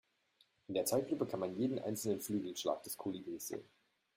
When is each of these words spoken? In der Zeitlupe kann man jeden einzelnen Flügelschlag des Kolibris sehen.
In 0.67 0.73
der 0.73 0.85
Zeitlupe 0.85 1.27
kann 1.27 1.39
man 1.41 1.55
jeden 1.55 1.77
einzelnen 1.77 2.21
Flügelschlag 2.21 2.81
des 2.81 2.97
Kolibris 2.97 3.49
sehen. 3.49 3.69